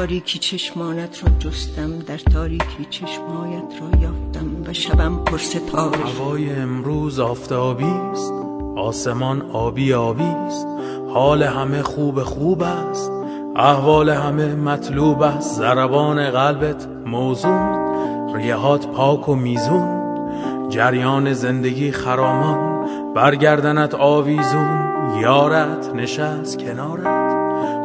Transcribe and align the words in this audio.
تاریکی 0.00 0.38
چشمانت 0.38 1.24
را 1.24 1.30
جستم 1.38 1.98
در 1.98 2.16
تاریکی 2.16 2.84
چشمایت 2.90 3.62
را 3.80 4.00
یافتم 4.00 4.62
و 4.66 4.72
شبم 4.72 5.24
پر 5.24 5.38
ستاره. 5.38 5.98
هوای 5.98 6.50
امروز 6.50 7.20
آفتابی 7.20 7.84
است 7.84 8.32
آسمان 8.76 9.50
آبی 9.52 9.94
آبی 9.94 10.24
است 10.24 10.66
حال 11.14 11.42
همه 11.42 11.82
خوب 11.82 12.22
خوب 12.22 12.62
است 12.62 13.12
احوال 13.56 14.10
همه 14.10 14.54
مطلوب 14.54 15.22
است 15.22 15.56
ضربان 15.58 16.30
قلبت 16.30 16.88
موزون 17.06 18.34
ریهات 18.34 18.86
پاک 18.86 19.28
و 19.28 19.34
میزون 19.34 20.68
جریان 20.68 21.32
زندگی 21.32 21.92
خرامان 21.92 22.86
برگردنت 23.14 23.94
آویزون 23.94 24.78
یارت 25.20 25.94
نشست 25.94 26.58
کنارت 26.58 27.30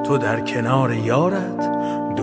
تو 0.03 0.17
در 0.17 0.41
کنار 0.41 0.93
یارت. 0.93 1.64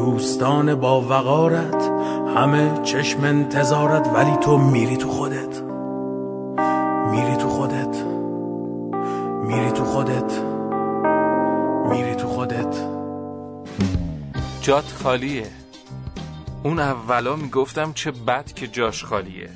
دوستان 0.02 0.74
با 0.74 1.00
وقارت 1.00 1.90
همه 2.36 2.82
چشم 2.82 3.24
انتظارت 3.24 4.08
ولی 4.14 4.36
تو 4.36 4.58
میری 4.58 4.96
تو 4.96 5.08
خودت. 5.08 5.62
میری 7.10 7.36
تو 7.36 7.48
خودت. 7.48 8.04
میری 9.42 9.70
تو 9.70 9.84
خودت. 9.84 10.32
میری 11.90 12.14
تو 12.14 12.26
خودت. 12.28 12.76
جات 14.60 14.92
خالیه. 15.02 15.46
اون 16.62 16.78
اولا 16.78 17.36
می‌گفتم 17.36 17.92
چه 17.92 18.10
بد 18.10 18.52
که 18.52 18.66
جاش 18.66 19.04
خالیه. 19.04 19.50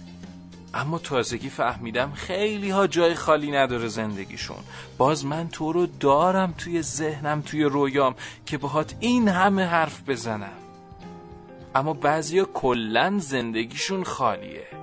اما 0.76 0.98
تازگی 0.98 1.48
فهمیدم 1.48 2.12
خیلی 2.12 2.70
ها 2.70 2.86
جای 2.86 3.14
خالی 3.14 3.50
نداره 3.50 3.88
زندگیشون. 3.88 4.56
باز 4.98 5.24
من 5.24 5.48
تو 5.48 5.72
رو 5.72 5.86
دارم 5.86 6.54
توی 6.58 6.82
ذهنم 6.82 7.42
توی 7.46 7.64
رویام 7.64 8.14
که 8.46 8.58
باهات 8.58 8.94
این 9.00 9.28
همه 9.28 9.64
حرف 9.64 10.08
بزنم. 10.08 10.58
اما 11.74 11.92
بعضیا 11.92 12.44
کلا 12.44 13.18
زندگیشون 13.18 14.04
خالیه. 14.04 14.75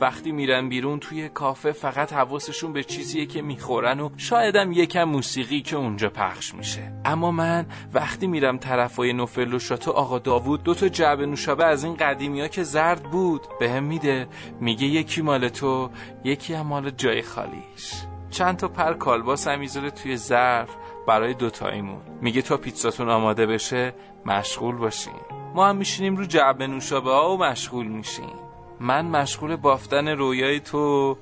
وقتی 0.00 0.32
میرن 0.32 0.68
بیرون 0.68 0.98
توی 0.98 1.28
کافه 1.28 1.72
فقط 1.72 2.12
حواسشون 2.12 2.72
به 2.72 2.84
چیزیه 2.84 3.26
که 3.26 3.42
می‌خورن 3.42 4.00
و 4.00 4.10
شایدم 4.16 4.72
یکم 4.72 5.04
موسیقی 5.04 5.62
که 5.62 5.76
اونجا 5.76 6.10
پخش 6.10 6.54
میشه. 6.54 6.92
اما 7.04 7.30
من 7.30 7.66
وقتی 7.92 8.26
میرم 8.26 8.58
طرفای 8.58 9.12
نوفل 9.12 9.54
و 9.54 9.58
شاتو 9.58 9.90
آقا 9.90 10.18
داوود 10.18 10.62
دو 10.62 10.74
تا 10.74 10.88
جعبه 10.88 11.26
نوشابه 11.26 11.64
از 11.64 11.84
این 11.84 11.96
قدیمی 11.96 12.40
ها 12.40 12.48
که 12.48 12.62
زرد 12.62 13.02
بود 13.02 13.42
به 13.60 13.70
هم 13.70 13.84
میده 13.84 14.28
میگه 14.60 14.86
یکی 14.86 15.22
مال 15.22 15.48
تو 15.48 15.90
یکی 16.24 16.54
هم 16.54 16.66
مال 16.66 16.90
جای 16.90 17.22
خالیش. 17.22 17.92
چند 18.30 18.56
تا 18.56 18.68
پر 18.68 18.92
کالباس 18.92 19.48
هم 19.48 19.60
می‌ذاره 19.60 19.90
توی 19.90 20.16
ظرف 20.16 20.68
برای 21.06 21.34
دوتاییمون. 21.34 22.02
میگه 22.20 22.42
تا 22.42 22.56
پیتزاتون 22.56 23.10
آماده 23.10 23.46
بشه 23.46 23.94
مشغول 24.26 24.76
باشین. 24.76 25.12
ما 25.54 25.66
هم 25.66 25.76
میشینیم 25.76 26.16
رو 26.16 26.24
جعبه 26.24 26.66
نوشابه 26.66 27.10
ها 27.10 27.34
و 27.34 27.38
مشغول 27.38 27.86
میشیم. 27.86 28.43
من 28.80 29.04
مشغول 29.04 29.56
بافتن 29.56 30.08
رویای 30.08 30.60
تو 30.60 31.16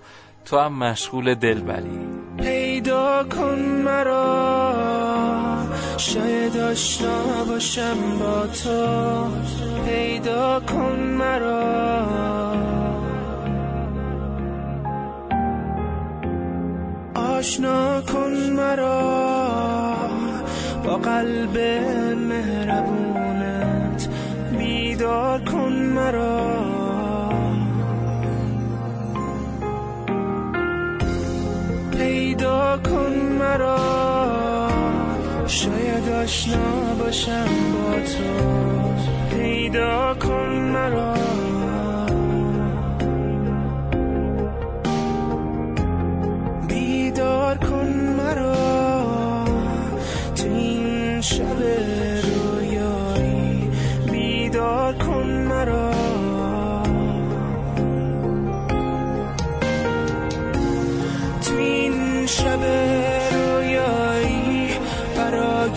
تو 0.45 0.59
هم 0.59 0.73
مشغول 0.73 1.35
دلبری. 1.35 2.01
پیدا 2.39 3.25
کن 3.25 3.59
مرا 3.59 4.75
شاید 5.97 6.57
آشنا 6.57 7.45
باشم 7.49 8.19
با 8.19 8.47
تو. 8.47 9.27
پیدا 9.87 10.61
کن 10.61 10.97
مرا. 10.99 12.07
آشنا 17.15 18.01
کن 18.01 18.33
مرا 18.53 19.97
با 20.85 20.97
قلب 20.97 21.59
مهربونت. 22.17 24.09
بیدار 24.59 25.41
کن 25.45 25.73
مرا. 25.73 26.82
مرا. 33.53 34.69
شاید 35.47 36.09
آشنا 36.09 36.95
باشم 36.99 37.47
با 37.73 38.01
تو. 38.01 39.37
پیدا 39.37 40.15
کن 40.15 40.49
مرا. 40.73 41.22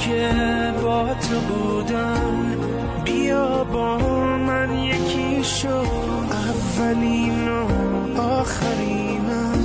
برای 0.07 0.71
با 0.71 1.13
تو 1.13 1.39
بودن 1.39 2.57
بیا 3.03 3.63
با 3.63 3.97
من 4.37 4.73
یکی 4.79 5.43
شو. 5.43 5.85
اولین 6.31 7.47
و 7.47 7.67
آخرینم. 8.21 9.59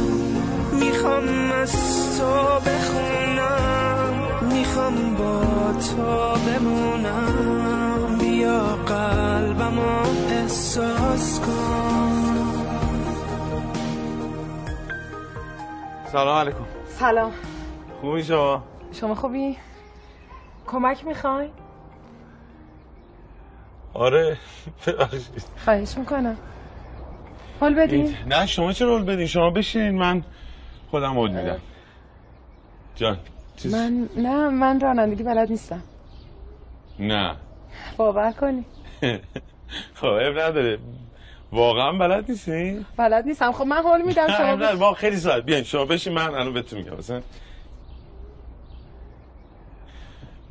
می‌خوام 0.72 1.52
از 1.52 1.72
تو 2.18 2.24
بخونم. 2.70 4.14
می‌خوام 4.52 5.14
با 5.14 5.42
تو 5.72 6.40
بمونم. 6.46 8.18
بیا 8.18 8.60
قلبمو 8.86 10.02
احساس 10.30 11.40
کن. 11.40 12.56
سلام 16.12 16.38
علیکم. 16.38 16.64
سلام. 16.98 17.32
خوبی 18.00 18.24
شما؟ 18.24 18.62
شما 18.92 19.14
خوبی؟ 19.14 19.56
کمک 20.70 21.06
می‌خوای؟ 21.06 21.48
آره 23.94 24.36
ببخشید. 24.86 25.44
خواهش 25.64 25.98
می‌کنم. 25.98 26.36
حال 27.60 27.74
بدین؟ 27.74 28.16
نه 28.26 28.46
شما 28.46 28.72
چه 28.72 28.84
رول 28.84 29.04
بدین؟ 29.04 29.26
شما 29.26 29.50
بشین 29.50 29.98
من 29.98 30.22
خودم 30.90 31.14
رول 31.14 31.30
میدم. 31.30 31.60
جان 32.96 33.18
چیز؟ 33.56 33.74
من 33.74 34.08
نه 34.16 34.48
من 34.48 34.80
رانندگی 34.80 35.22
بلد 35.22 35.50
نیستم. 35.50 35.82
نه. 36.98 37.36
باور 37.96 38.32
کنی. 38.32 38.64
خب 39.94 40.06
نداره. 40.06 40.78
واقعا 41.52 41.92
بلد 41.92 42.30
نیستی؟ 42.30 42.86
بلد 42.96 43.26
نیستم. 43.26 43.52
خب 43.52 43.64
من 43.64 43.82
حال 43.82 44.02
میدم 44.02 44.26
شما 44.26 44.54
نه 44.54 44.72
بش... 44.72 44.78
ما 44.78 44.92
خیلی 44.92 45.16
ساعت 45.16 45.44
بیاین 45.44 45.64
شما 45.64 45.84
بشین 45.84 46.12
من 46.12 46.22
الان 46.26 46.52
بهتون 46.52 46.78
میگم 46.78 46.96
مثلا. 46.96 47.22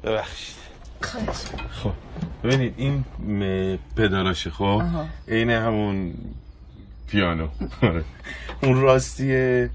ببخشید. 0.03 0.55
خب 1.71 1.91
ببینید 2.43 2.73
این 2.77 3.03
م- 3.19 3.77
پدالاشه 3.95 4.49
خب. 4.49 4.81
عین 5.27 5.49
همون 5.49 6.13
پیانو. 7.07 7.47
آره. 7.83 8.03
اون 8.63 8.81
راستی 8.81 9.67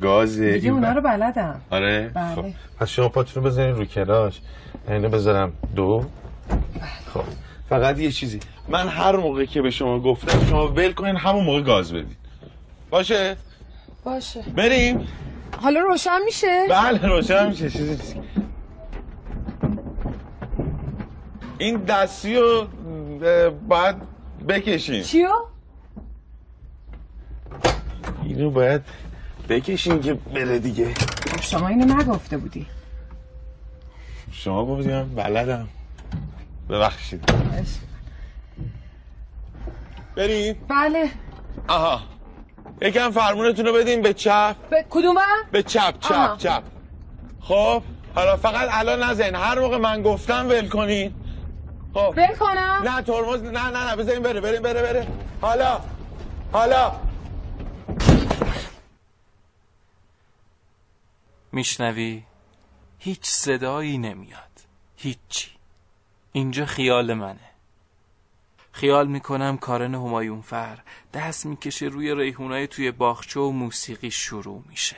گاز 0.00 0.38
دیگه 0.40 0.70
اونا 0.70 0.92
رو 0.92 1.00
بلدم. 1.00 1.60
آره. 1.70 2.10
بله. 2.14 2.34
خب. 2.34 2.44
پس 2.80 2.88
شما 2.88 3.08
پاتون 3.08 3.42
رو 3.44 3.50
بزنین 3.50 3.74
رو 3.74 3.84
کلاش. 3.84 4.40
اینو 4.88 5.08
بذارم 5.08 5.52
دو. 5.76 6.04
خب. 7.14 7.24
فقط 7.68 7.98
یه 7.98 8.12
چیزی. 8.12 8.40
من 8.68 8.88
هر 8.88 9.16
موقع 9.16 9.44
که 9.44 9.62
به 9.62 9.70
شما 9.70 10.00
گفتم 10.00 10.46
شما 10.46 10.68
ول 10.68 10.92
کنین 10.92 11.16
همون 11.16 11.44
موقع 11.44 11.60
گاز 11.62 11.92
بدین. 11.92 12.16
باشه؟ 12.90 13.36
باشه. 14.04 14.42
بریم. 14.56 15.08
حالا 15.62 15.80
روشن 15.80 16.18
میشه؟ 16.24 16.66
بله 16.70 17.06
روشن 17.06 17.48
میشه. 17.48 17.70
چیزی 17.70 17.90
نیست 17.90 18.16
این 21.64 21.76
دستی 21.76 22.36
رو 22.36 22.66
باید 23.68 23.96
بکشین 24.48 25.02
چیو؟ 25.02 25.28
اینو 28.22 28.50
باید 28.50 28.82
بکشین 29.48 30.00
که 30.00 30.14
بره 30.14 30.58
دیگه. 30.58 30.94
شما 31.40 31.68
اینو 31.68 31.94
نگفته 31.94 32.36
بودی. 32.36 32.66
شما 34.32 34.66
گفتیم 34.66 35.14
بلدم. 35.14 35.68
ببخشید. 36.70 37.32
بریم 40.16 40.56
بله. 40.68 41.10
آها. 41.68 42.00
یکم 42.82 43.10
فرمونتون 43.10 43.66
رو 43.66 43.72
بدین 43.72 44.02
به 44.02 44.14
چپ. 44.14 44.56
به 44.70 44.84
کدوم؟ 44.90 45.16
به 45.52 45.62
چپ 45.62 45.94
چپ 46.00 46.12
آها. 46.12 46.36
چپ. 46.36 46.62
خب 47.40 47.82
حالا 48.14 48.36
فقط 48.36 48.68
الان 48.70 49.02
نزن 49.02 49.34
هر 49.34 49.58
موقع 49.58 49.76
من 49.78 50.02
گفتم 50.02 50.46
ول 50.48 50.68
کنین. 50.68 51.14
خب. 51.94 52.14
ول 52.16 52.36
کنم؟ 52.36 52.82
نه 52.84 53.02
ترمز 53.02 53.42
نه 53.42 53.70
نه 53.70 53.90
نه 53.90 53.96
بذارین 53.96 54.22
بره 54.22 54.40
بره 54.40 54.60
بره 54.60 54.82
بره. 54.82 55.06
حالا 55.40 55.80
حالا. 56.52 56.92
میشنوی؟ 61.52 62.22
هیچ 62.98 63.24
صدایی 63.24 63.98
نمیاد. 63.98 64.40
هیچی. 64.96 65.50
اینجا 66.32 66.66
خیال 66.66 67.14
منه. 67.14 67.50
خیال 68.72 69.06
می‌کنم 69.06 69.56
کارن 69.58 69.94
همایون 69.94 70.40
فر 70.40 70.78
دست 71.14 71.46
می‌کشه 71.46 71.86
روی 71.86 72.14
ریحونای 72.14 72.66
توی 72.66 72.90
باغچه 72.90 73.40
و 73.40 73.50
موسیقی 73.50 74.10
شروع 74.10 74.62
میشه. 74.68 74.96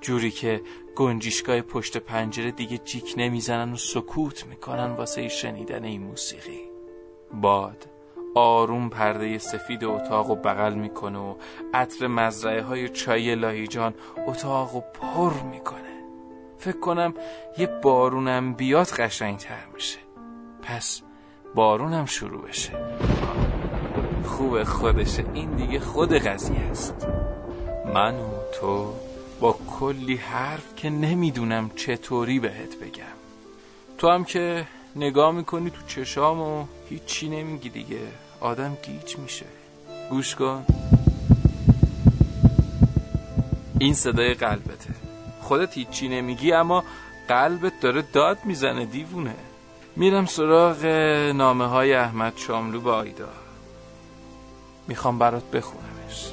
جوری 0.00 0.30
که 0.30 0.62
گنجیشگاه 0.96 1.60
پشت 1.60 1.96
پنجره 1.96 2.50
دیگه 2.50 2.78
جیک 2.78 3.14
نمی‌زنن 3.16 3.72
و 3.72 3.76
سکوت 3.76 4.46
می‌کنن 4.46 4.90
واسه 4.90 5.28
شنیدن 5.28 5.84
این 5.84 6.02
موسیقی. 6.02 6.60
باد 7.32 7.86
آروم 8.34 8.88
پرده 8.88 9.38
سفید 9.38 9.84
اتاق 9.84 10.30
و 10.30 10.34
بغل 10.34 10.74
می‌کنه 10.74 11.18
و 11.18 11.34
عطر 11.74 12.06
مزرعه 12.06 12.62
های 12.62 12.88
چای 12.88 13.34
لاهیجان 13.34 13.94
اتاق 14.26 14.74
و 14.74 14.80
پر 14.80 15.32
می‌کنه. 15.42 15.80
فکر 16.58 16.78
کنم 16.78 17.14
یه 17.58 17.66
بارونم 17.66 18.54
بیاد 18.54 18.86
قشنگتر 18.86 19.66
میشه. 19.74 19.98
پس 20.62 21.02
بارونم 21.54 22.06
شروع 22.06 22.42
بشه. 22.42 22.72
خوب 24.24 24.62
خودشه. 24.62 25.24
این 25.34 25.50
دیگه 25.50 25.80
خود 25.80 26.12
قضیه 26.12 26.60
است. 26.60 27.06
من 27.94 28.14
و 28.14 28.28
تو 28.60 28.92
با 29.44 29.58
کلی 29.80 30.16
حرف 30.16 30.76
که 30.76 30.90
نمی‌دونم 30.90 31.70
چطوری 31.76 32.40
بهت 32.40 32.78
بگم. 32.78 33.16
تو 33.98 34.08
هم 34.08 34.24
که 34.24 34.66
نگاه 34.96 35.32
می‌کنی 35.32 35.70
تو 35.70 35.86
چشام 35.86 36.40
و 36.40 36.66
هیچی 36.88 37.28
نمیگی 37.28 37.68
دیگه. 37.68 38.00
آدم 38.40 38.76
گیج 38.82 39.16
میشه. 39.18 39.46
گوش 40.10 40.34
کن. 40.34 40.66
این 43.78 43.94
صدای 43.94 44.34
قلبته. 44.34 44.94
خودت 45.40 45.74
هیچی 45.74 46.08
نمیگی 46.08 46.52
اما 46.52 46.84
قلبت 47.28 47.80
داره 47.80 48.02
داد 48.12 48.38
می‌زنه 48.44 48.86
دیوونه. 48.86 49.34
میرم 49.96 50.26
سراغ 50.26 50.84
نامه 51.34 51.66
های 51.66 51.94
احمد 51.94 52.32
شاملو 52.36 52.80
با 52.80 52.94
آیدا. 52.94 53.28
می‌خوام 54.88 55.18
برات 55.18 55.50
بخونمش. 55.50 56.32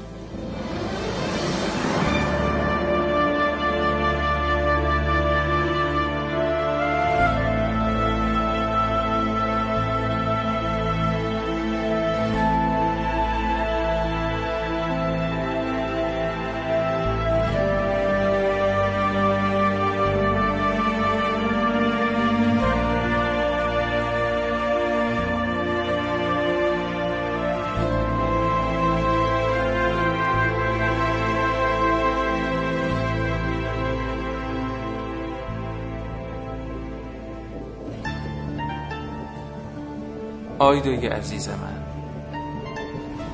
آیدای 40.62 41.08
عزیز 41.08 41.50
من 41.50 41.84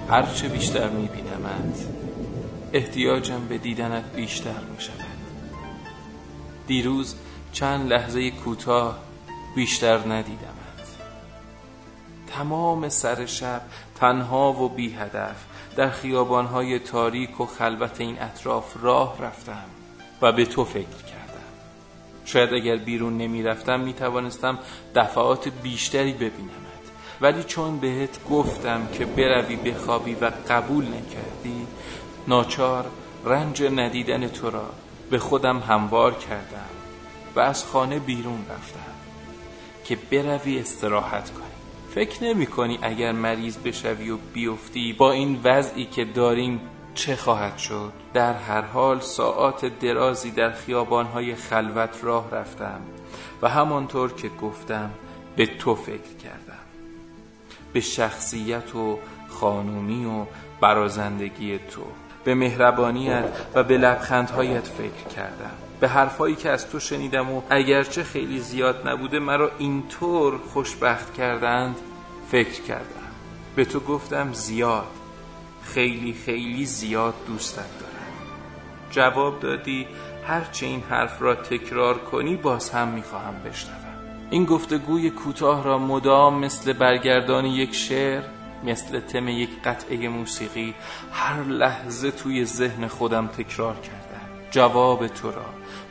هرچه 0.09 0.47
بیشتر 0.47 0.89
میبینمت 0.89 1.87
احتیاجم 2.73 3.47
به 3.49 3.57
دیدنت 3.57 4.03
بیشتر 4.15 4.59
می‌شود. 4.75 5.17
دیروز 6.67 7.15
چند 7.51 7.93
لحظه 7.93 8.31
کوتاه 8.31 8.99
بیشتر 9.55 9.97
ندیدمت 9.97 10.87
تمام 12.27 12.89
سر 12.89 13.25
شب 13.25 13.61
تنها 13.95 14.53
و 14.53 14.69
بی 14.69 14.93
هدف 14.93 15.45
در 15.75 15.89
خیابانهای 15.89 16.79
تاریک 16.79 17.41
و 17.41 17.45
خلوت 17.45 18.01
این 18.01 18.21
اطراف 18.21 18.73
راه 18.81 19.17
رفتم 19.21 19.65
و 20.21 20.31
به 20.31 20.45
تو 20.45 20.65
فکر 20.65 21.03
کردم. 21.07 21.47
شاید 22.25 22.53
اگر 22.53 22.75
بیرون 22.75 23.17
نمی 23.17 23.43
رفتم 23.43 23.79
می 23.79 23.93
توانستم 23.93 24.59
دفعات 24.95 25.47
بیشتری 25.47 26.13
ببینمت 26.13 26.66
ولی 27.21 27.43
چون 27.43 27.79
بهت 27.79 28.23
گفتم 28.29 28.87
که 28.93 29.05
بروی 29.05 29.55
بخوابی 29.55 30.13
و 30.13 30.31
قبول 30.49 30.85
نکردی 30.85 31.67
ناچار 32.27 32.85
رنج 33.25 33.63
ندیدن 33.63 34.27
تو 34.27 34.49
را 34.49 34.69
به 35.09 35.19
خودم 35.19 35.59
هموار 35.59 36.13
کردم 36.13 36.69
و 37.35 37.39
از 37.39 37.65
خانه 37.65 37.99
بیرون 37.99 38.45
رفتم 38.49 38.93
که 39.85 39.97
بروی 40.11 40.59
استراحت 40.59 41.31
کنی. 41.31 41.43
فکر 41.95 42.23
نمی 42.23 42.45
کنی 42.45 42.79
اگر 42.81 43.11
مریض 43.11 43.57
بشوی 43.57 44.09
و 44.09 44.17
بیفتی 44.33 44.93
با 44.93 45.11
این 45.11 45.39
وضعی 45.43 45.85
که 45.85 46.05
داریم 46.05 46.61
چه 46.93 47.15
خواهد 47.15 47.57
شد؟ 47.57 47.91
در 48.13 48.33
هر 48.33 48.61
حال 48.61 48.99
ساعات 48.99 49.79
درازی 49.79 50.31
در 50.31 50.51
خیابانهای 50.51 51.35
خلوت 51.35 51.99
راه 52.01 52.31
رفتم 52.31 52.81
و 53.41 53.49
همانطور 53.49 54.13
که 54.13 54.29
گفتم 54.29 54.91
به 55.35 55.45
تو 55.45 55.75
فکر 55.75 56.15
کردم. 56.23 56.57
به 57.77 57.81
شخصیت 57.81 58.75
و 58.75 58.99
خانومی 59.27 60.05
و 60.05 60.25
برازندگی 60.61 61.57
تو 61.57 61.81
به 62.23 62.35
مهربانیت 62.35 63.25
و 63.55 63.63
به 63.63 63.77
لبخندهایت 63.77 64.67
فکر 64.67 65.15
کردم. 65.15 65.51
به 65.79 65.87
حرفایی 65.87 66.35
که 66.35 66.49
از 66.49 66.69
تو 66.69 66.79
شنیدم 66.79 67.31
و 67.31 67.41
اگرچه 67.49 68.03
خیلی 68.03 68.39
زیاد 68.39 68.87
نبوده 68.87 69.19
مرا 69.19 69.51
اینطور 69.57 70.37
خوشبخت 70.37 71.13
کردند 71.13 71.75
فکر 72.31 72.61
کردم. 72.61 73.11
به 73.55 73.65
تو 73.65 73.79
گفتم 73.79 74.33
زیاد. 74.33 74.91
خیلی 75.63 76.13
خیلی 76.13 76.65
زیاد 76.65 77.13
دوستت 77.27 77.79
دارم. 77.79 78.13
جواب 78.91 79.39
دادی 79.39 79.87
هرچه 80.27 80.65
این 80.65 80.83
حرف 80.89 81.21
را 81.21 81.35
تکرار 81.35 81.97
کنی 81.97 82.35
باز 82.35 82.69
هم 82.69 82.87
می‌خواهم 82.87 83.35
بشنوم. 83.45 83.86
این 84.29 84.45
گفتگوی 84.45 85.09
کوتاه 85.09 85.63
را 85.63 85.77
مدام 85.77 86.39
مثل 86.39 86.73
برگردان 86.73 87.45
یک 87.45 87.75
شعر 87.75 88.23
مثل 88.63 88.99
تم 88.99 89.27
یک 89.27 89.49
قطعه 89.63 90.09
موسیقی 90.09 90.73
هر 91.11 91.43
لحظه 91.43 92.11
توی 92.11 92.45
ذهن 92.45 92.87
خودم 92.87 93.27
تکرار 93.27 93.75
کردم. 93.75 94.47
جواب 94.51 95.07
تو 95.07 95.31
را 95.31 95.45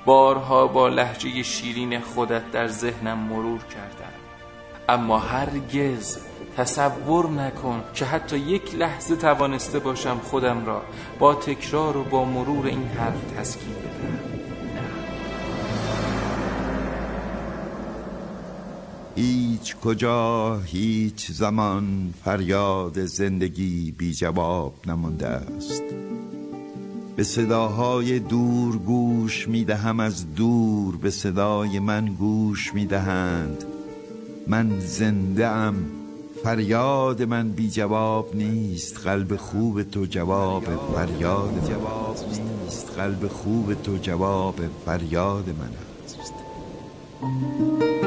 بارها 0.07 0.66
با 0.66 0.88
لحجه 0.88 1.43
شیرین 1.43 2.00
خودت 2.00 2.50
در 2.50 2.69
ذهنم 2.69 3.19
مرور 3.19 3.61
کردم. 3.64 4.12
اما 4.88 5.19
هرگز 5.19 6.19
تصور 6.57 7.31
نکن 7.31 7.85
که 7.95 8.05
حتی 8.05 8.38
یک 8.38 8.75
لحظه 8.75 9.16
توانسته 9.16 9.78
باشم 9.78 10.19
خودم 10.19 10.66
را 10.66 10.83
با 11.19 11.35
تکرار 11.35 11.97
و 11.97 12.05
با 12.05 12.25
مرور 12.25 12.66
این 12.66 12.88
حرف 12.88 13.25
تسکین 13.38 13.75
بدم. 13.75 14.15
هیچ 19.57 19.77
کجا 19.77 20.61
هیچ 20.65 21.31
زمان 21.31 22.15
فریاد 22.25 23.05
زندگی 23.05 23.95
بی 23.99 24.15
جواب 24.15 24.75
نمانده 24.87 25.27
است. 25.27 25.83
به 27.17 27.25
صداهای 27.25 28.19
دور 28.19 28.79
گوش 28.79 29.49
می 29.49 29.65
دهم 29.65 30.01
از 30.01 30.35
دور 30.35 30.97
به 30.97 31.11
صدای 31.11 31.79
من 31.79 32.07
گوش 32.07 32.75
می 32.75 32.87
دهند. 32.87 33.65
من 34.47 34.81
زنده 34.81 35.47
ام 35.47 35.75
فریاد 36.45 37.23
من 37.23 37.49
بی 37.49 37.71
جواب 37.71 38.37
نیست. 38.37 38.99
قلب 38.99 39.37
خوب 39.37 39.83
تو 39.83 40.07
جواب 40.07 40.65
فریاد 40.95 41.69
جواب 41.69 42.17
نیست 42.29 42.91
قلب 42.97 43.29
خوب 43.29 43.75
تو 43.75 43.97
جواب 43.97 44.61
فریاد 44.87 45.49
من 45.49 45.71
است. 46.05 48.06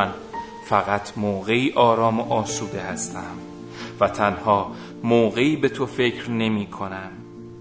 من 0.00 0.14
فقط 0.64 1.18
موقعی 1.18 1.72
آرام 1.72 2.20
و 2.20 2.32
آسوده 2.32 2.80
هستم 2.80 3.36
و 4.00 4.08
تنها 4.08 4.72
موقعی 5.02 5.56
به 5.56 5.68
تو 5.68 5.86
فکر 5.86 6.30
نمی 6.30 6.66
کنم 6.66 7.10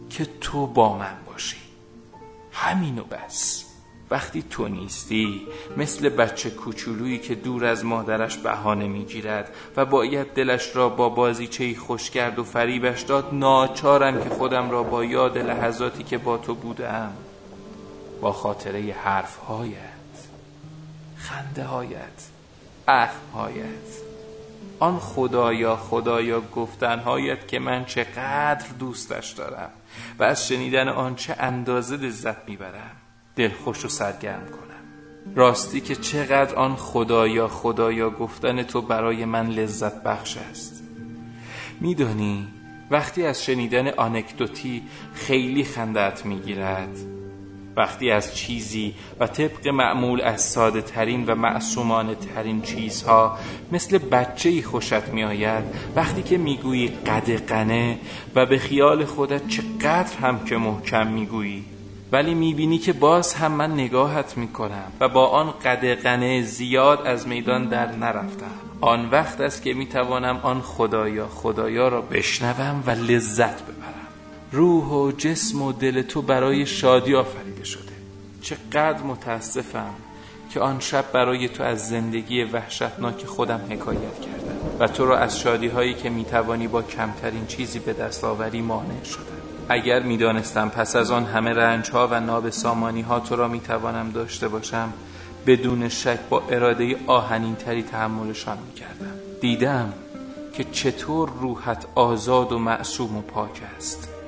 که 0.10 0.28
تو 0.42 0.68
با 0.68 0.98
من 0.98 1.16
باشی. 1.28 1.58
همینو 2.52 3.04
بس. 3.04 3.66
وقتی 4.12 4.44
تو 4.50 4.68
نیستی 4.68 5.42
مثل 5.78 6.10
بچه 6.10 6.50
کوچولویی 6.50 7.18
که 7.18 7.36
دور 7.36 7.66
از 7.66 7.86
مادرش 7.86 8.38
بهانه 8.38 8.88
می‌گیرد 8.88 9.56
و 9.78 9.86
باید 9.86 10.34
دلش 10.34 10.76
را 10.76 10.90
با 10.90 11.10
بازیچه 11.10 11.76
خوش 11.76 12.10
کرد 12.10 12.40
و 12.40 12.44
فریبش 12.44 13.02
داد 13.02 13.30
ناچارم 13.34 14.24
که 14.24 14.30
خودم 14.30 14.72
را 14.72 14.84
با 14.84 15.06
یاد 15.06 15.38
لحظاتی 15.38 16.04
که 16.04 16.18
با 16.18 16.38
تو 16.38 16.56
بودم 16.56 17.14
با 18.22 18.32
خاطره 18.32 18.96
حرفهایت 19.04 19.89
خنده 21.30 21.64
هایت 21.64 22.28
هایت 23.34 23.90
آن 24.80 25.00
خدایا 25.00 25.76
خدایا 25.76 26.42
گفتنهایت 26.42 27.48
که 27.48 27.60
من 27.60 27.86
چقدر 27.86 28.66
دوستش 28.80 29.32
دارم 29.32 29.70
و 30.20 30.24
از 30.24 30.48
شنیدن 30.48 30.88
آن 30.88 31.16
چه 31.16 31.36
اندازه 31.40 31.98
لذت 31.98 32.50
می‌برم 32.50 32.96
دلخوش 33.36 33.86
و 33.86 33.88
سرگرم 33.88 34.46
کنم. 34.46 35.36
راستی 35.36 35.82
که 35.82 35.96
چقدر 35.96 36.56
آن 36.56 36.76
خدایا 36.76 37.48
خدایا 37.48 38.10
گفتن 38.10 38.64
تو 38.64 38.82
برای 38.82 39.26
من 39.26 39.48
لذت 39.50 40.04
بخش 40.04 40.38
است. 40.38 40.84
میدانی 41.82 42.48
وقتی 42.92 43.26
از 43.26 43.44
شنیدن 43.44 43.88
آنکدوتی 43.88 44.84
خیلی 45.14 45.64
خندت 45.64 46.26
می‌گیرد 46.26 47.19
وقتی 47.76 48.12
از 48.12 48.36
چیزی 48.36 48.94
و 49.20 49.28
طبق 49.28 49.68
معمول 49.68 50.22
از 50.22 50.42
ساده 50.42 50.82
ترین 50.82 51.26
و 51.26 51.36
معصومانه 51.36 52.16
ترین 52.16 52.62
چیزها 52.62 53.38
مثل 53.72 53.98
بچه 53.98 54.62
خوشت 54.62 55.08
می 55.08 55.24
آید 55.24 55.64
وقتی 55.96 56.24
که 56.24 56.38
می‌گویی 56.38 56.88
قدقنه 56.88 57.98
و 58.36 58.46
به 58.46 58.58
خیال 58.58 59.06
خودت 59.06 59.48
چقدر 59.48 60.18
هم 60.22 60.46
که 60.46 60.58
محکم 60.58 61.08
می‌گویی 61.08 61.66
ولی 62.12 62.34
می‌بینی 62.34 62.78
که 62.78 62.94
باز 62.94 63.34
هم 63.34 63.52
من 63.52 63.74
نگاهت 63.74 64.38
می‌کنم 64.38 64.92
و 65.00 65.10
با 65.10 65.28
آن 65.28 65.52
قدقنه 65.66 66.42
زیاد 66.42 67.08
از 67.08 67.28
میدان 67.28 67.70
در 67.70 67.96
نرفتم. 67.96 68.52
آن 68.82 69.10
وقت 69.10 69.42
است 69.42 69.64
که 69.64 69.74
می‌توانم 69.74 70.40
آن 70.44 70.62
خدایا 70.62 71.28
خدایا 71.28 71.88
را 71.88 72.02
بشنوم 72.02 72.84
و 72.86 72.92
لذت 72.92 73.62
ببرم. 73.62 73.99
روح 74.52 74.86
و 74.86 75.12
جسم 75.12 75.62
و 75.62 75.72
دل 75.72 76.02
تو 76.02 76.22
برای 76.22 76.66
شادی 76.66 77.16
آفریده 77.16 77.64
شده. 77.64 77.94
چقدر 78.42 79.04
متاسفم 79.04 79.94
که 80.54 80.60
آن 80.60 80.80
شب 80.80 81.12
برای 81.12 81.50
تو 81.50 81.64
از 81.64 81.90
زندگی 81.90 82.44
وحشتناک 82.44 83.26
خودم 83.26 83.62
حکایت 83.70 84.20
کردم 84.20 84.60
و 84.80 84.88
تو 84.88 85.06
را 85.06 85.18
از 85.18 85.40
شادی 85.40 85.68
هایی 85.68 85.94
که 85.94 86.10
می‌توانی 86.10 86.68
با 86.68 86.82
کمترین 86.82 87.46
چیزی 87.46 87.80
به 87.80 87.94
دست 87.94 88.24
آوری 88.24 88.62
مانع 88.62 89.04
شدم. 89.04 89.24
اگر 89.70 90.04
می‌دانستم 90.04 90.70
پس 90.70 90.96
از 90.96 91.12
آن 91.12 91.26
همه 91.26 91.54
رنج 91.54 91.90
ها 91.90 92.08
و 92.12 92.20
ناب 92.20 92.50
سامانی 92.50 93.02
ها 93.02 93.20
تو 93.20 93.36
را 93.36 93.48
می‌توانم 93.48 94.12
داشته 94.12 94.48
باشم 94.48 94.94
بدون 95.48 95.90
شک 95.90 96.20
با 96.30 96.44
اراده 96.50 96.96
آهنین 97.08 97.56
تری 97.56 97.84
تحملشان 97.84 98.58
می‌کردم. 98.68 99.14
دیدم 99.42 99.94
که 100.54 100.64
چطور 100.64 101.30
روحت 101.42 101.86
آزاد 101.96 102.52
و 102.52 102.60
معصوم 102.60 103.18
و 103.18 103.22
پاک 103.22 103.62
است. 103.78 104.19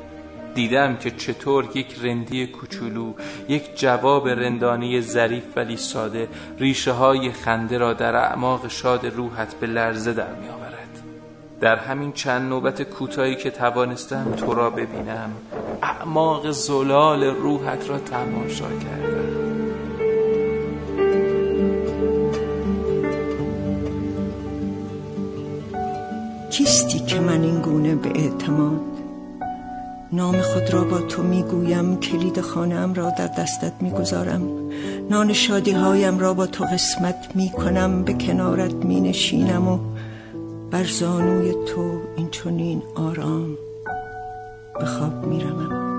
دیدم 0.56 0.96
که 0.96 1.12
چطور 1.12 1.70
یک 1.76 1.96
رندی 2.04 2.48
کوچولو 2.48 3.14
یک 3.50 3.80
جواب 3.80 4.28
رندانی 4.28 5.02
ظریف 5.02 5.44
ولی 5.56 5.78
ساده 5.78 6.28
ریشه 6.58 6.92
های 6.92 7.32
خنده 7.32 7.78
را 7.78 7.94
در 7.94 8.16
اعماق 8.16 8.68
شاد 8.68 9.06
روحت 9.06 9.56
به 9.56 9.68
لرزه 9.68 10.14
در 10.14 10.36
می 10.36 10.50
آورد 10.50 10.72
در 11.62 11.76
همین 11.76 12.12
چند 12.12 12.50
نوبت 12.50 12.82
کوتاهی 12.82 13.36
که 13.36 13.52
توانستم 13.52 14.34
تو 14.38 14.54
را 14.54 14.70
ببینم 14.70 15.32
اعماق 15.84 16.52
زلال 16.52 17.24
روحت 17.24 17.90
را 17.90 17.98
تماشا 17.98 18.70
کردم. 18.70 19.42
کیستی 26.50 27.00
که 27.00 27.20
من 27.20 27.44
این 27.44 27.62
گونه 27.62 27.96
به 27.96 28.10
اعتماد 28.10 29.01
نام 30.14 30.42
خود 30.42 30.74
را 30.74 30.84
با 30.84 30.98
تو 31.02 31.24
می‌گویم 31.24 32.00
کلید 32.00 32.42
خانم 32.42 32.94
را 32.94 33.10
در 33.10 33.28
دستت 33.28 33.74
می‌گذارم. 33.82 34.42
نان 35.10 35.34
شادی 35.34 35.72
هایم 35.72 36.20
را 36.20 36.34
با 36.34 36.48
تو 36.48 36.64
قسمت 36.64 37.36
می‌کنم 37.36 38.04
به 38.04 38.14
کنارت 38.14 38.74
مینشینم 38.74 39.68
و 39.68 39.80
بر 40.72 40.84
زانوی 40.84 41.52
تو 41.66 42.02
این 42.18 42.30
چنین 42.30 42.82
آرام 42.96 43.58
به 44.80 44.86
خواب 44.86 45.26
میرمم 45.26 45.92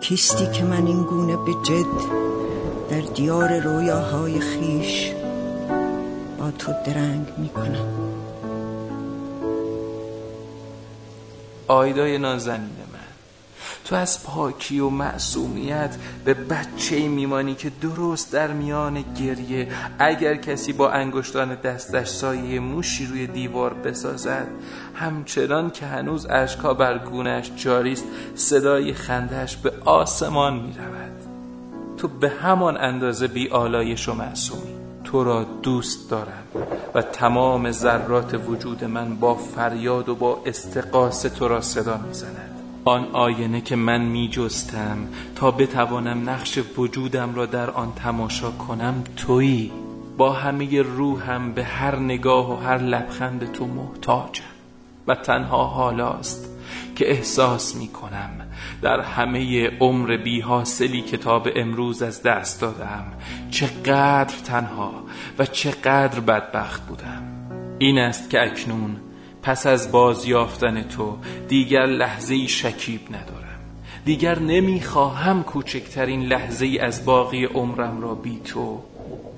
کیستی 0.00 0.46
که 0.46 0.64
من 0.64 0.86
این 0.86 1.02
گونه 1.02 1.36
به 1.36 1.52
جد 1.62 1.86
در 2.90 3.00
دیار 3.14 3.58
رویاهای 3.58 4.40
خیش 4.40 5.12
با 6.38 6.50
تو 6.50 6.72
درنگ 6.86 7.26
می‌کنم. 7.38 8.21
آیدای 11.72 12.18
نازنین 12.18 12.60
من. 12.92 12.98
تو 13.84 13.96
از 13.96 14.24
پاکی 14.24 14.80
و 14.80 14.88
معصومیت 14.88 15.96
به 16.24 16.34
بچه 16.34 17.08
میمانی 17.08 17.54
که 17.54 17.72
درست 17.82 18.32
در 18.32 18.52
میان 18.52 19.04
گریه 19.20 19.68
اگر 19.98 20.36
کسی 20.36 20.72
با 20.72 20.90
انگشتان 20.90 21.54
دستش 21.54 22.08
سایه 22.08 22.60
موشی 22.60 23.06
روی 23.06 23.26
دیوار 23.26 23.74
بسازد 23.74 24.46
همچنان 24.94 25.70
که 25.70 25.86
هنوز 25.86 26.26
اشکا 26.26 26.74
بر 26.74 26.98
گونش 26.98 27.50
جاریست 27.56 28.04
صدای 28.34 28.94
خندش 28.94 29.56
به 29.56 29.72
آسمان 29.84 30.54
می‌رود. 30.54 31.12
تو 31.96 32.08
به 32.08 32.28
همان 32.28 32.76
اندازه 32.76 33.26
بی 33.26 33.48
آلایش 33.48 34.08
و 34.08 34.14
معصومی. 34.14 34.71
تو 35.12 35.24
را 35.24 35.44
دوست 35.44 36.10
دارم 36.10 36.42
و 36.94 37.02
تمام 37.02 37.70
ذرات 37.70 38.48
وجود 38.48 38.84
من 38.84 39.16
با 39.16 39.34
فریاد 39.34 40.08
و 40.08 40.14
با 40.14 40.42
استقاس 40.46 41.22
تو 41.22 41.48
را 41.48 41.60
صدا 41.60 41.96
می‌زند. 41.96 42.60
آن 42.84 43.06
آینه 43.12 43.60
که 43.60 43.76
من 43.76 44.00
می 44.00 44.28
جستم 44.28 45.08
تا 45.36 45.50
بتوانم 45.50 46.30
نقش 46.30 46.58
وجودم 46.76 47.34
را 47.34 47.46
در 47.46 47.70
آن 47.70 47.92
تماشا 47.96 48.50
کنم 48.50 49.04
تویی. 49.16 49.72
با 50.16 50.32
همه 50.32 50.82
روحم 50.82 51.52
به 51.52 51.64
هر 51.64 51.96
نگاه 51.96 52.52
و 52.52 52.56
هر 52.56 52.78
لبخند 52.78 53.52
تو 53.52 53.66
محتاجم 53.66 54.44
و 55.06 55.14
تنها 55.14 55.64
حالاست 55.64 56.48
که 56.96 57.10
احساس 57.10 57.76
می 57.76 57.88
کنم 57.88 58.30
در 58.82 59.00
همه 59.00 59.70
عمر 59.80 60.16
بی 60.16 60.40
حاصلی 60.40 61.02
کتاب 61.02 61.48
امروز 61.56 62.02
از 62.02 62.22
دست 62.22 62.60
دادم 62.60 63.04
چقدر 63.50 64.34
تنها 64.44 64.92
و 65.38 65.46
چقدر 65.46 66.20
بدبخت 66.20 66.86
بودم. 66.86 67.22
این 67.78 67.98
است 67.98 68.30
که 68.30 68.42
اکنون 68.42 68.96
پس 69.42 69.66
از 69.66 69.92
بازیافتن 69.92 70.82
تو 70.82 71.18
دیگر 71.48 71.86
لحظه 71.86 72.46
شکیب 72.46 73.00
ندارم. 73.08 73.60
دیگر 74.04 74.38
نمی‌خواهم 74.38 75.42
کوچکترین 75.42 76.22
لحظه 76.22 76.66
ای 76.66 76.78
از 76.78 77.04
باقی 77.04 77.44
عمرم 77.44 78.00
را 78.00 78.14
بی 78.14 78.40
تو 78.44 78.80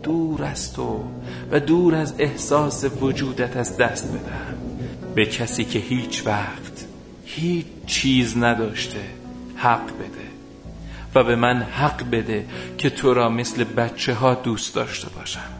دور 0.02 0.44
از 0.44 0.72
تو 0.72 1.04
و 1.50 1.60
دور 1.60 1.94
از 1.94 2.14
احساس 2.18 2.84
وجودت 3.02 3.56
از 3.56 3.76
دست 3.76 4.08
بدهم. 4.08 4.56
به 5.14 5.26
کسی 5.26 5.64
که 5.64 5.78
هیچ 5.78 6.26
وقت 6.26 6.86
هیچ 7.24 7.66
چیز 7.86 8.38
نداشته 8.38 9.23
حق 9.64 9.86
بده 9.86 10.28
و 11.14 11.24
به 11.24 11.36
من 11.36 11.62
حق 11.62 12.10
بده 12.10 12.46
که 12.78 12.90
تو 12.90 13.14
را 13.14 13.28
مثل 13.28 13.64
بچه 13.64 14.14
ها 14.14 14.34
دوست 14.34 14.74
داشته 14.74 15.08
باشم. 15.08 15.50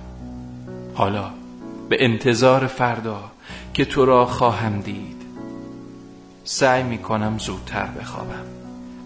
حالا 0.95 1.31
به 1.89 2.05
انتظار 2.05 2.67
فردا 2.67 3.31
که 3.75 3.85
تو 3.85 4.05
را 4.05 4.27
خواهم 4.27 4.81
دید. 4.81 5.23
سعی 6.45 6.83
می 6.83 6.99
کنم 6.99 7.39
زودتر 7.39 7.87
بخوابم. 7.87 8.45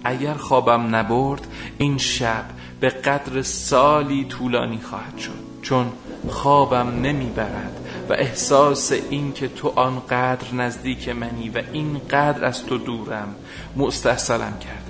اگر 0.05 0.35
خوابم 0.35 0.95
نبرد 0.95 1.47
این 1.79 1.99
شب 1.99 2.45
به 2.81 2.89
قدر 2.89 3.43
سالی 3.43 4.25
طولانی 4.25 4.81
خواهد 4.81 5.19
شد. 5.19 5.49
چون 5.63 5.93
خوابم 6.29 7.01
نمی‌برد 7.03 7.81
و 8.09 8.13
احساس 8.13 8.93
این 8.93 9.33
که 9.33 9.49
تو 9.49 9.73
آنقدر 9.77 10.55
نزدیک 10.55 11.09
منی 11.09 11.49
و 11.49 11.63
اینقدر 11.73 12.45
از 12.45 12.67
تو 12.67 12.79
دورم 12.79 13.35
مستحصلم 13.77 14.53
بود 14.87 14.88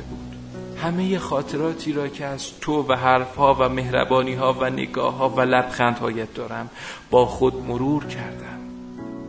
همه 0.83 1.19
خاطراتی 1.19 1.93
را 1.93 2.09
که 2.09 2.25
از 2.25 2.61
تو 2.61 2.83
و 2.89 2.93
حرفها 2.93 3.55
و 3.55 3.69
مهربانی 3.69 4.35
ها 4.35 4.53
و 4.53 4.71
نگاه 4.71 5.15
ها 5.15 5.29
و 5.29 5.41
لبخندهایت 5.41 6.35
دارم 6.35 6.71
با 7.11 7.27
خود 7.27 7.55
مرور 7.55 8.07
کردم. 8.07 8.59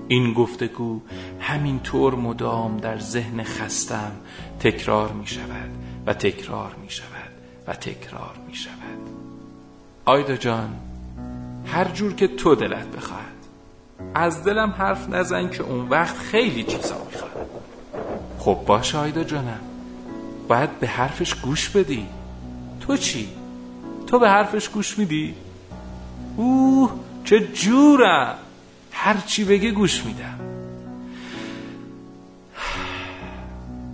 این 0.08 0.34
گفتگو 0.34 1.02
همین 1.40 1.80
طور 1.80 2.16
مدام 2.16 2.78
در 2.78 3.00
ذهن 3.00 3.44
خستم. 3.44 4.12
تکرار 4.60 5.12
می 5.12 5.28
شود 5.28 5.70
و 6.06 6.14
تکرار 6.14 6.76
می 6.84 6.90
شود 6.90 7.32
و 7.68 7.74
تکرار 7.74 8.36
می 8.48 8.56
شود 8.56 9.00
آیدا 10.06 10.36
جان 10.36 10.70
هر 11.66 11.86
جور 11.86 12.14
که 12.14 12.28
تو 12.28 12.56
دلت 12.56 12.88
بخواهد 12.88 13.26
از 14.16 14.44
دلم 14.44 14.70
حرف 14.70 15.10
نزن 15.10 15.50
که 15.50 15.64
اون 15.64 15.90
وقت 15.90 16.18
خیلی 16.18 16.64
چیزا 16.64 16.96
می‌خواد. 17.12 17.50
خب 18.40 18.60
باش 18.68 18.96
آیدا 18.96 19.24
جانم. 19.24 19.60
باید 20.50 20.80
به 20.80 20.88
حرفش 20.88 21.36
گوش 21.36 21.70
بدی. 21.70 22.08
تو 22.82 22.98
چی؟ 22.98 23.30
تو 24.08 24.20
به 24.20 24.30
حرفش 24.30 24.70
گوش 24.70 24.98
میدی؟ 24.98 25.36
اوه 26.38 26.92
چه 27.24 27.40
جورم. 27.40 28.36
هر 28.92 29.18
چی 29.18 29.44
بگه 29.44 29.72
گوش 29.72 30.06
میدم. 30.06 30.40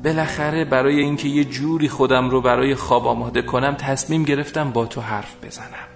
بالاخره 0.03 0.65
برای 0.65 0.99
اینکه 0.99 1.27
یه 1.27 1.43
جوری 1.43 1.89
خودم 1.89 2.29
رو 2.29 2.41
برای 2.41 2.75
خواب 2.75 3.07
آماده 3.07 3.41
کنم 3.41 3.75
تصمیم 3.75 4.23
گرفتم 4.23 4.71
با 4.71 4.85
تو 4.85 5.01
حرف 5.01 5.35
بزنم. 5.43 5.87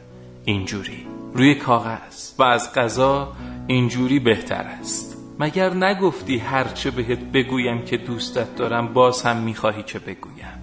اینجوری. 0.45 1.07
روی 1.33 1.55
کاغذ. 1.55 2.31
و 2.37 2.43
از 2.43 2.73
قضا 2.73 3.33
اینجوری 3.67 4.19
بهتر 4.19 4.65
است. 4.81 5.08
مگر 5.39 5.73
نگفتی 5.73 6.37
هرچه 6.37 6.91
بهت 6.91 7.19
بگویم 7.19 7.85
که 7.85 7.97
دوستت 7.97 8.55
دارم 8.55 8.93
باز 8.93 9.21
هم 9.21 9.37
می‌خواهی 9.37 9.83
که 9.83 9.99
بگویم؟ 9.99 10.59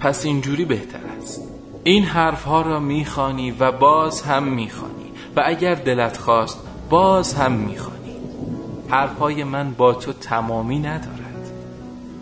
پس 0.00 0.24
اینجوری 0.24 0.64
بهتر 0.64 0.98
است. 1.18 1.48
این 1.84 2.04
حرفها 2.04 2.62
را 2.62 2.80
می‌خوانی 2.80 3.50
و 3.50 3.72
باز 3.72 4.22
هم 4.22 4.42
می‌خوانی 4.42 5.12
و 5.36 5.42
اگر 5.46 5.74
دلت 5.74 6.16
خواست 6.16 6.60
باز 6.90 7.34
هم 7.34 7.52
می‌خوانی. 7.52 8.16
حرفهای 8.88 9.44
من 9.44 9.70
با 9.70 9.94
تو 9.94 10.12
تمامی 10.12 10.78
ندارد. 10.78 11.50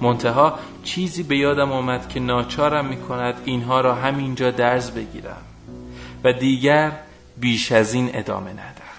منتها 0.00 0.58
چیزی 0.84 1.22
به 1.22 1.36
یادم 1.36 1.72
آمد 1.72 2.08
که 2.08 2.20
ناچارم 2.20 2.86
می‌کند 2.86 3.34
اینها 3.44 3.80
را 3.80 3.94
همینجا 3.94 4.50
درز 4.50 4.90
بگیرم 4.90 5.42
و 6.24 6.32
دیگر 6.32 6.92
بیش 7.36 7.72
از 7.72 7.94
این 7.94 8.10
ادامه 8.14 8.50
ندم 8.50 8.90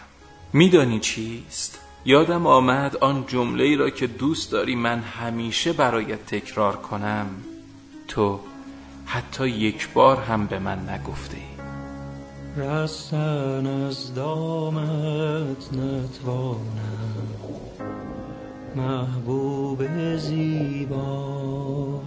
میدانی 0.53 0.99
چیست؟ 0.99 1.80
یادم 2.05 2.47
آمد 2.47 2.97
آن 2.97 3.23
جمله 3.27 3.63
ای 3.63 3.75
را 3.75 3.89
که 3.89 4.07
دوست 4.07 4.51
داری 4.51 4.75
من 4.75 4.99
همیشه 4.99 5.73
برایت 5.73 6.25
تکرار 6.25 6.75
کنم. 6.75 7.27
تو 8.07 8.39
حتی 9.05 9.47
یک 9.47 9.93
بار 9.93 10.17
هم 10.17 10.45
به 10.47 10.59
من 10.59 10.89
نگفته 10.89 11.37
ای 11.37 11.51
رستن 12.63 13.65
از 13.67 14.15
دامت 14.15 15.69
نتوانم. 15.73 17.27
محبوب 18.75 19.87
زیبا. 20.17 22.01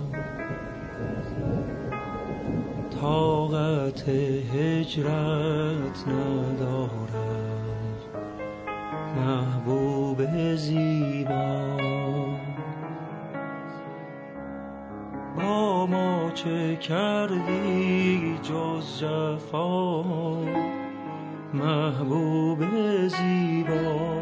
طاقت 3.01 4.09
هجرت 4.55 6.09
ندارم. 6.09 7.44
محبوب 9.25 10.27
زیبا. 10.57 11.77
با 15.37 15.87
ما 15.87 16.31
چه 16.35 16.77
کردی 16.77 18.39
جز 18.43 19.01
جفا؟ 19.01 20.03
محبوب 21.55 22.59
زیبا. 23.09 24.21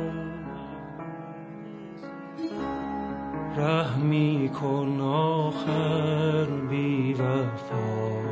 رحمی 3.56 4.50
کن 4.60 5.00
آخر 5.00 6.46
بی 6.70 7.12
وفا. 7.12 8.22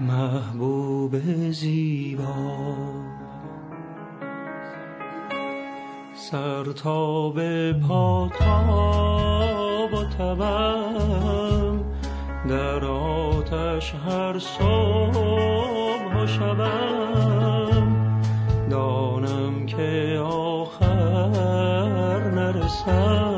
محبوب 0.00 1.16
زیبا. 1.50 2.93
سر 6.30 6.64
تا 6.64 7.30
به 7.30 7.74
پا 7.88 8.30
تاب 8.38 9.92
و 9.92 10.04
تبم. 10.04 11.80
در 12.48 12.84
آتش 12.84 13.94
هر 13.94 14.38
صبح 14.38 16.22
و 16.22 16.26
شبم. 16.26 17.96
دانم 18.70 19.66
که 19.66 20.20
آخر 20.30 20.84
نرسد. 22.34 23.33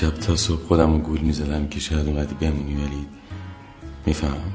دیشب 0.00 0.14
تا 0.14 0.36
صبح 0.36 0.62
خودم 0.62 0.92
رو 0.92 0.98
گول 0.98 1.20
می‌زدم 1.20 1.68
که 1.68 1.80
شاید 1.80 2.08
اومدی 2.08 2.34
بمونی 2.34 2.74
ولی 2.74 3.06
می‌فهمم. 4.06 4.52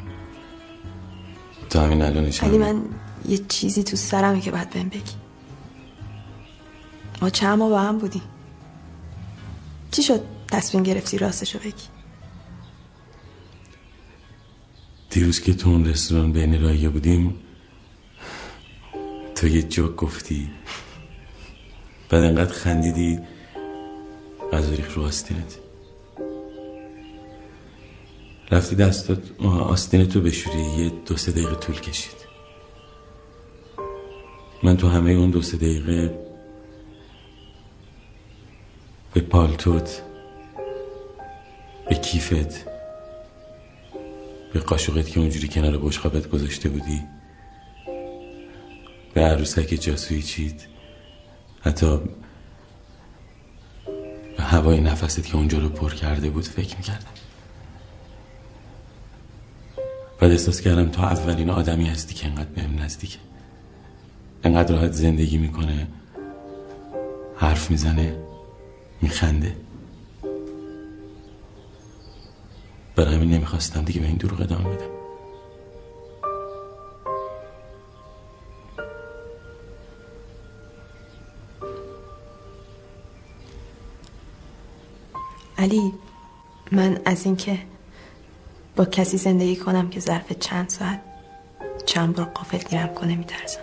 تا 1.70 1.84
همین 1.84 2.02
الانش 2.02 2.44
علی 2.44 2.58
من 2.58 2.82
یه 3.30 3.38
چیزی 3.38 3.84
تو 3.84 3.96
سرمه 3.96 4.42
که 4.42 4.52
باید 4.52 4.70
بهم 4.70 4.90
بگی. 4.90 5.16
ما 7.22 7.30
چند 7.30 7.60
ما 7.60 7.70
با 7.70 7.82
هم 7.82 7.98
بودیم. 7.98 8.22
چی 9.92 10.04
شد 10.04 10.22
تصمیم 10.48 10.84
گرفتی 10.84 11.18
راستشو 11.18 11.60
بگی؟ 11.60 11.88
دیروز 15.10 15.40
که 15.40 15.54
تو 15.54 15.70
اون 15.70 15.86
رستوران 15.86 16.32
بین 16.32 16.62
رایه 16.62 16.90
بودیم 16.90 17.36
تو 19.36 19.48
یه 19.48 19.62
جوک 19.64 19.96
گفتی. 19.96 20.50
بعد 22.10 22.24
انقدر 22.24 22.54
خندیدی 22.54 23.20
غذا 24.56 24.76
ریخت 24.76 24.94
رو 24.94 25.04
آستینت 25.04 25.60
رفتی 28.52 28.76
دستات 28.76 29.42
آستین 29.42 30.06
تو 30.06 30.22
بشوری 30.22 30.64
یه 30.64 30.92
دو 31.06 31.18
سه 31.18 31.32
دقیقه 31.32 31.56
طول 31.56 31.80
کشید. 31.80 32.16
من 34.64 34.78
تو 34.78 34.88
همه 34.88 35.12
اون 35.12 35.30
دو 35.30 35.42
سه 35.42 35.58
دقیقه 35.58 36.20
به 39.14 39.22
پالتوت 39.22 40.02
به 41.90 41.96
کیفت 41.96 42.66
به 44.54 44.60
قاشقت 44.60 45.10
که 45.10 45.20
اونجوری 45.20 45.48
کنار 45.48 45.78
بشقابت 45.78 46.30
گذاشته 46.30 46.70
بودی 46.70 47.02
به 49.14 49.22
عروسک 49.22 49.78
جاسویی 49.82 50.22
چید 50.22 50.62
حتی 51.62 52.00
هوای 54.46 54.82
نفست 54.82 55.24
که 55.24 55.36
اونجا 55.36 55.58
رو 55.58 55.70
پر 55.70 55.94
کرده 55.94 56.30
بود 56.30 56.44
فکر 56.44 56.78
می‌کردم. 56.78 57.06
بعد 60.20 60.32
احساس 60.32 60.62
کردم 60.62 60.90
تو 60.90 61.02
اولین 61.02 61.50
آدمی 61.50 61.86
هستی 61.86 62.16
که 62.16 62.28
انقدر 62.28 62.50
بهم 62.50 62.84
نزدیکه. 62.84 63.18
انقدر 64.44 64.76
راحت 64.76 64.92
زندگی 64.92 65.38
می‌کنه 65.38 65.88
حرف 67.36 67.72
می‌زنه 67.72 68.16
میخنده. 69.02 69.56
برای 72.96 73.16
همین 73.16 73.32
نمی‌خواستم 73.32 73.84
دیگه 73.84 74.02
به 74.02 74.08
این 74.08 74.18
دروغ 74.18 74.42
ادامه 74.42 74.70
بدم. 74.70 74.95
علی 85.66 85.94
من 86.72 87.02
از 87.06 87.26
اینکه 87.26 87.60
با 88.76 88.86
کسی 88.86 89.18
زندگی 89.18 89.56
کنم 89.56 89.90
که 89.90 90.00
ظرف 90.00 90.34
چند 90.34 90.70
ساعت 90.70 91.02
چند 91.86 92.16
بار 92.16 92.26
قافل 92.26 92.58
گیرم 92.58 92.94
کنه 92.94 93.16
میترسم. 93.16 93.60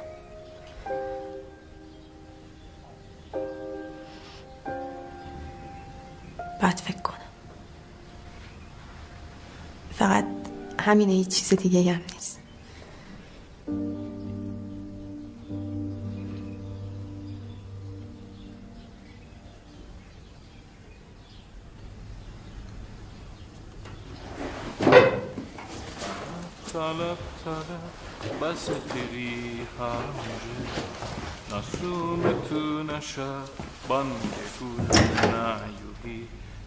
باید 6.63 6.81
فکر 6.81 7.03
کنم. 7.03 7.17
فقط 9.91 10.25
همینه 10.81 11.13
هیچ 11.13 11.29
چیز 11.29 11.55
دیگه 11.59 11.93
هم 11.93 12.01
نیست. 12.15 12.32
شب 33.17 33.45
بند 33.89 34.35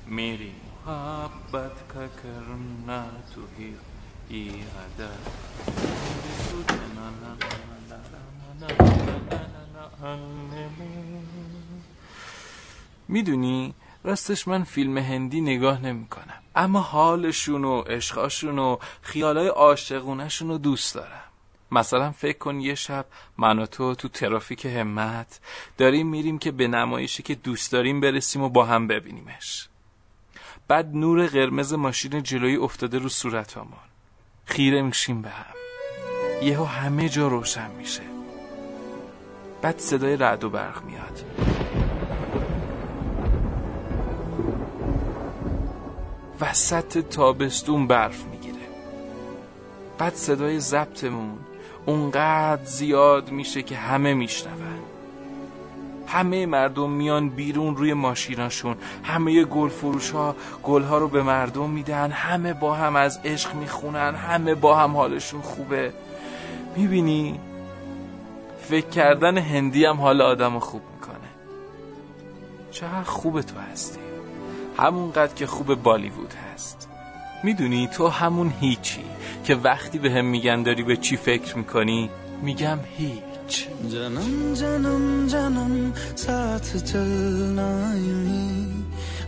میری 0.05 0.53
محبت 0.85 1.87
کا 1.87 2.07
کرنا 2.07 3.05
توهی 3.33 3.75
ای 4.29 4.49
عدد 4.49 5.45
می‌دونی 13.07 13.73
راستش 14.03 14.47
من 14.47 14.63
فیلم 14.63 14.97
هندی 14.97 15.41
نگاه 15.41 15.81
نمی‌کنم 15.81 16.41
اما 16.55 16.81
حالشون 16.81 17.65
و 17.65 17.81
عشقاشون 17.81 18.59
و 18.59 18.77
خیالای 19.01 19.47
عاشقونشون 19.47 20.47
رو 20.47 20.57
دوست 20.57 20.95
دارم 20.95 21.24
مثلا 21.71 22.11
فکر 22.11 22.37
کن 22.37 22.59
یه 22.59 22.75
شب 22.75 23.05
من 23.37 23.59
و 23.59 23.65
تو 23.65 23.95
تو 23.95 24.07
ترافیک 24.07 24.65
همت 24.65 25.39
داریم 25.77 26.07
میریم 26.07 26.37
که 26.39 26.51
به 26.51 26.67
نمایشی 26.67 27.23
که 27.23 27.35
دوست 27.35 27.71
داریم 27.71 28.01
برسیم 28.01 28.41
و 28.41 28.49
با 28.49 28.65
هم 28.65 28.87
ببینیمش. 28.87 29.67
بعد 30.67 30.95
نور 30.95 31.27
قرمز 31.27 31.73
ماشین 31.73 32.23
جلویی 32.23 32.55
افتاده 32.55 32.97
رو 32.99 33.09
صورتامون 33.09 33.79
خیره 34.45 34.81
میشیم 34.81 35.21
به 35.21 35.29
هم. 35.29 35.55
یهو 36.41 36.63
همه 36.63 37.09
جا 37.09 37.27
روشن 37.27 37.71
میشه. 37.71 38.01
بعد 39.61 39.79
صدای 39.79 40.17
رعد 40.17 40.43
و 40.43 40.49
برق 40.49 40.83
میاد. 40.83 41.25
وسط 46.41 46.97
تابستون 46.97 47.87
برف 47.87 48.23
می‌گیره. 48.23 48.55
بعد 49.97 50.13
صدای 50.13 50.59
ضبطمون 50.59 51.37
اونقدر 51.85 52.65
زیاد 52.65 53.31
میشه 53.31 53.63
که 53.63 53.75
همه 53.75 54.13
میشنون. 54.13 54.55
همه 56.07 56.45
مردم 56.45 56.89
میان 56.89 57.29
بیرون 57.29 57.77
روی 57.77 57.93
ماشیناشون. 57.93 58.77
همه 59.03 59.43
گل 59.43 59.69
فروش 59.69 60.11
ها 60.11 60.35
گل 60.63 60.83
ها 60.83 60.97
رو 60.97 61.07
به 61.07 61.23
مردم 61.23 61.69
میدن. 61.69 62.11
همه 62.11 62.53
با 62.53 62.73
هم 62.73 62.95
از 62.95 63.19
عشق 63.25 63.53
می‌خونن. 63.55 64.15
همه 64.15 64.55
با 64.55 64.75
هم 64.75 64.97
حالشون 64.97 65.41
خوبه. 65.41 65.93
می‌بینی؟ 66.75 67.39
فکر 68.61 68.89
کردن 68.89 69.37
هندی 69.37 69.85
هم 69.85 70.01
حال 70.01 70.21
آدم 70.21 70.59
خوب 70.59 70.81
می‌کنه. 70.93 71.29
چقدر 72.71 73.03
خوبه 73.03 73.41
تو 73.41 73.59
هستی. 73.59 73.99
همونقدر 74.77 75.33
که 75.33 75.47
خوب 75.47 75.75
بالیوود 75.75 76.33
هست. 76.53 76.89
می‌دونی 77.45 77.87
تو 77.87 78.07
همون 78.07 78.53
هیچی 78.59 79.05
که 79.43 79.55
وقتی 79.55 79.97
به 79.97 80.11
هم 80.11 80.25
میگن 80.25 80.63
داری 80.63 80.83
به 80.83 80.97
چی 80.97 81.17
فکر 81.17 81.57
می‌کنی؟ 81.57 82.09
میگم 82.41 82.79
هیچ. 82.97 83.67
جنم 83.91 84.53
جنم 84.53 85.27
جنم 85.27 85.93
ساعت 86.15 86.67
چلنا 86.85 87.69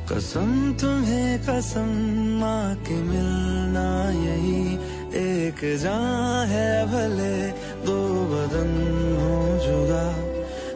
قسم 0.09 0.73
تمہیں 0.73 1.37
قسم 1.47 1.89
ماں 2.39 2.75
کے 2.85 2.95
ملنا 3.09 3.89
یہی 4.25 4.77
ایک 5.11 5.63
جان 5.81 6.49
ہے 6.49 6.71
بھلے 6.91 7.37
دو 7.87 7.99
بدن 8.31 8.71
ہو 9.19 9.35
جدا 9.65 10.07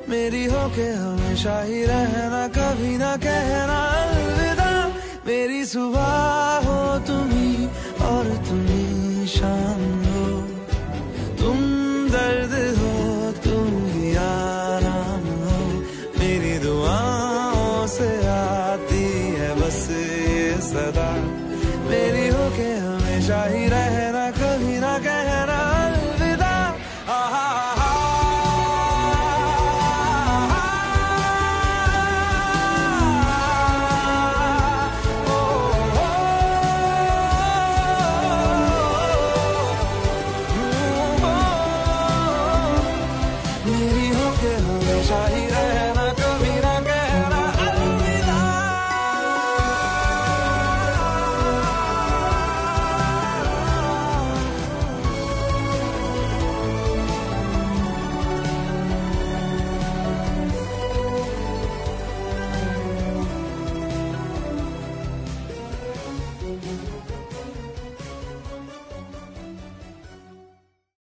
میری 0.07 0.45
ہو 0.47 0.67
کے 0.75 0.91
ہمیشہ 0.91 1.57
ہی 1.67 1.85
رہنا 1.87 2.47
کبھی 2.53 2.95
نہ 2.97 3.13
کہنا 3.21 3.81
الوداع. 4.01 4.87
میری 5.25 5.63
صبح 5.65 6.59
ہو 6.65 6.97
تم 7.05 7.30
ocean. 9.43 9.80